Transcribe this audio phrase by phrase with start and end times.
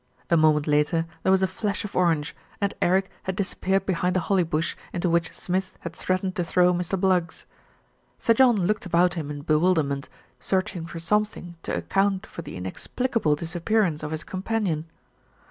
[0.31, 4.19] A moment later there was a flash of orange, and Eric had disappeared behind the
[4.21, 6.99] holly bush into which Smith had threatened to throw Mr.
[6.99, 7.45] Bluggs.
[8.17, 10.09] Sir John looked about him in bewilderment,
[10.39, 14.87] search ing for something to account for the inexplicable disap pearance of his companion.